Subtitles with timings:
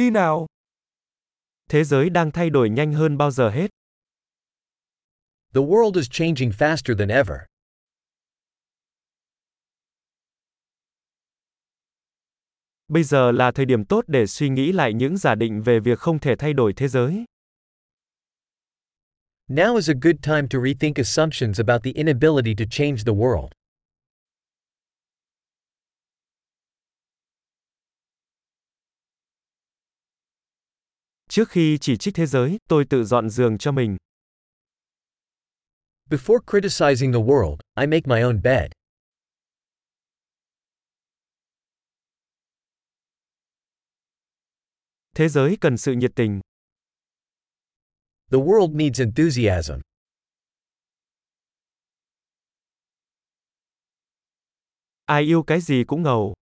[0.00, 0.46] đi nào.
[1.68, 3.70] Thế giới đang thay đổi nhanh hơn bao giờ hết.
[5.54, 7.38] The world is changing faster than ever.
[12.88, 15.98] Bây giờ là thời điểm tốt để suy nghĩ lại những giả định về việc
[15.98, 17.24] không thể thay đổi thế giới.
[19.48, 23.59] Now is a good time to rethink assumptions about the inability to change the world.
[31.30, 33.96] Trước khi chỉ trích thế giới, tôi tự dọn giường cho mình.
[36.10, 38.72] Before criticizing the world, I make my own bed.
[45.14, 46.40] Thế giới cần sự nhiệt tình.
[48.30, 49.80] The world needs enthusiasm.
[55.04, 56.34] Ai yêu cái gì cũng ngầu.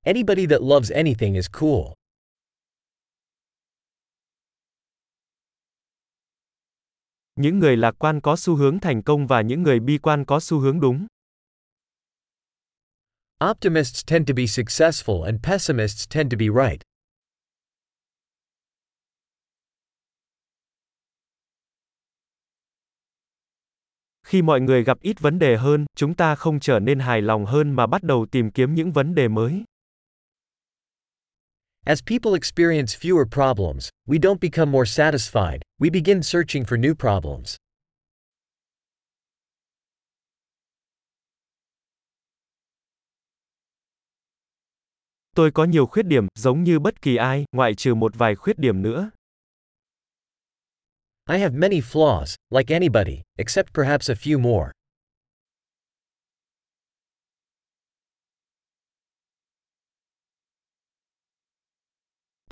[0.00, 2.01] Anybody that loves anything is cool.
[7.36, 10.40] Những người lạc quan có xu hướng thành công và những người bi quan có
[10.40, 11.06] xu hướng đúng.
[13.50, 16.82] Optimists tend to be successful and pessimists tend to be right.
[24.26, 27.46] Khi mọi người gặp ít vấn đề hơn, chúng ta không trở nên hài lòng
[27.46, 29.64] hơn mà bắt đầu tìm kiếm những vấn đề mới.
[31.84, 36.94] As people experience fewer problems, we don't become more satisfied, we begin searching for new
[36.94, 37.56] problems.
[45.34, 48.58] Tôi có nhiều khuyết điểm, giống như bất kỳ ai, ngoại trừ một vài khuyết
[48.58, 49.10] điểm nữa.
[51.28, 54.70] I have many flaws, like anybody, except perhaps a few more.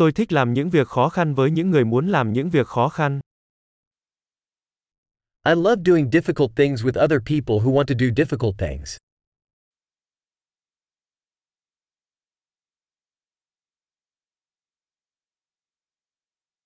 [0.00, 2.88] Tôi thích làm những việc khó khăn với những người muốn làm những việc khó
[2.88, 3.20] khăn.
[5.46, 8.97] I love doing difficult things with other people who want to do difficult things.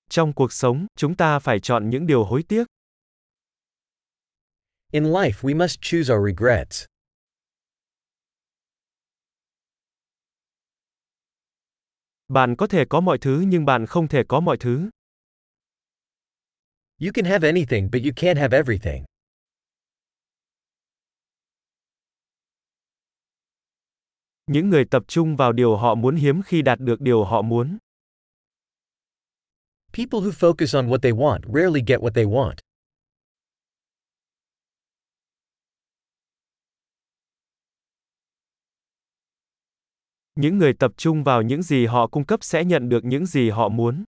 [0.09, 2.67] Trong cuộc sống, chúng ta phải chọn những điều hối tiếc.
[4.91, 6.85] In life, we must choose our regrets.
[12.27, 14.89] Bạn có thể có mọi thứ nhưng bạn không thể có mọi thứ.
[17.01, 19.03] You can have anything, but you can't have everything.
[24.47, 27.77] Những người tập trung vào điều họ muốn hiếm khi đạt được điều họ muốn.
[29.93, 32.64] People who focus on what they want rarely get what they want.
[40.35, 43.49] Những người tập trung vào những gì họ cung cấp sẽ nhận được những gì
[43.49, 44.03] họ muốn.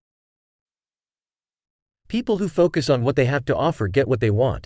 [2.08, 4.60] People who focus on what they have to offer get what they want.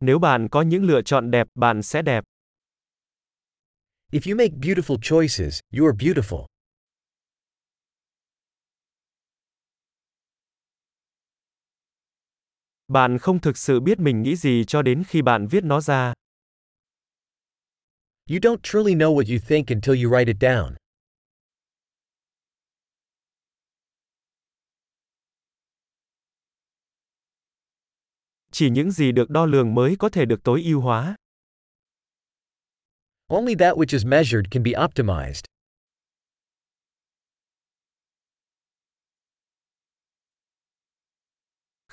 [0.00, 2.24] Nếu bạn có những lựa chọn đẹp, bạn sẽ đẹp.
[4.12, 6.46] If you make beautiful choices, you are beautiful.
[12.88, 16.14] Bạn không thực sự biết mình nghĩ gì cho đến khi bạn viết nó ra.
[18.30, 20.74] You don't truly know what you think until you write it down.
[28.52, 31.16] Chỉ những gì được đo lường mới có thể được tối ưu hóa.
[33.28, 35.55] Only that which is measured can be optimized.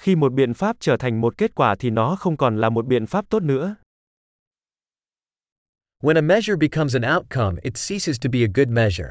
[0.04, 2.86] Khi một biện pháp trở thành một kết quả thì nó không còn là một
[2.86, 3.76] biện pháp tốt nữa.
[6.00, 9.10] When a measure becomes an outcome, it ceases to be a good measure.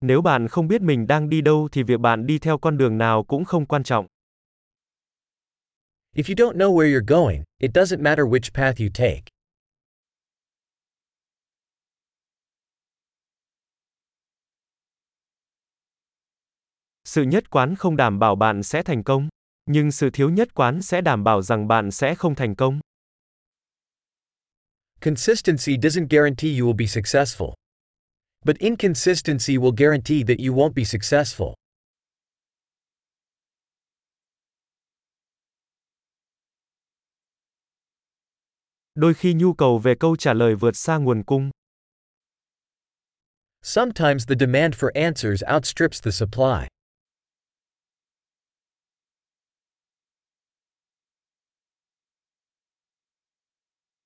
[0.00, 2.98] Nếu bạn không biết mình đang đi đâu thì việc bạn đi theo con đường
[2.98, 4.06] nào cũng không quan trọng.
[6.16, 9.31] If you don't know where you're going, it doesn't matter which path you take.
[17.14, 19.28] Sự nhất quán không đảm bảo bạn sẽ thành công,
[19.66, 22.80] nhưng sự thiếu nhất quán sẽ đảm bảo rằng bạn sẽ không thành công.
[25.00, 27.48] Consistency doesn't guarantee you will be successful.
[28.44, 31.52] But inconsistency will guarantee that you won't be successful.
[38.94, 41.50] Đôi khi nhu cầu về câu trả lời vượt xa nguồn cung.
[43.62, 46.68] Sometimes the demand for answers outstrips the supply.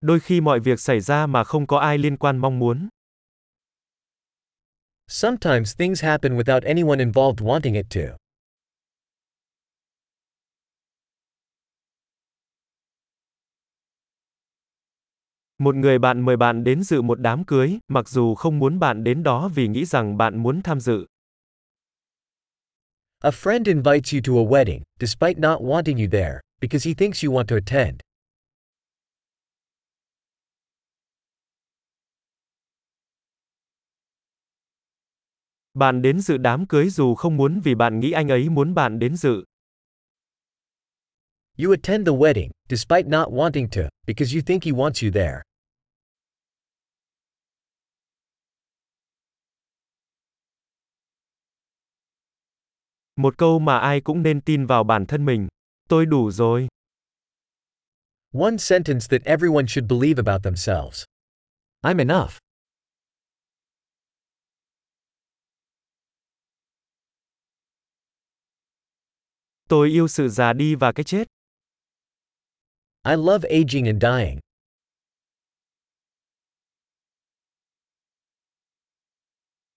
[0.07, 2.89] Đôi khi mọi việc xảy ra mà không có ai liên quan mong muốn.
[5.09, 8.17] Sometimes things happen without anyone involved wanting it to.
[15.59, 19.05] Một người bạn mời bạn đến dự một đám cưới, mặc dù không muốn bạn
[19.05, 21.07] đến đó vì nghĩ rằng bạn muốn tham dự.
[23.21, 27.25] A friend invites you to a wedding, despite not wanting you there, because he thinks
[27.25, 28.06] you want to attend.
[35.77, 38.99] Bạn đến dự đám cưới dù không muốn vì bạn nghĩ anh ấy muốn bạn
[38.99, 39.45] đến dự.
[41.59, 45.43] You attend the wedding, despite not wanting to, because you think he wants you there.
[53.17, 55.49] Một câu mà ai cũng nên tin vào bản thân mình.
[55.89, 56.69] Tôi đủ rồi.
[58.33, 61.05] One sentence that everyone should believe about themselves.
[61.83, 62.46] I'm enough.
[69.69, 71.29] Tôi yêu sự già đi và cái chết.
[73.09, 74.39] I love aging and dying.